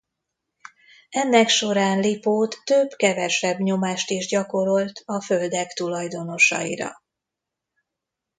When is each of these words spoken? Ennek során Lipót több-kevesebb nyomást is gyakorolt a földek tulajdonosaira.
Ennek 1.09 1.47
során 1.49 1.99
Lipót 1.99 2.57
több-kevesebb 2.63 3.59
nyomást 3.59 4.09
is 4.09 4.27
gyakorolt 4.27 5.01
a 5.05 5.21
földek 5.21 5.73
tulajdonosaira. 5.73 6.91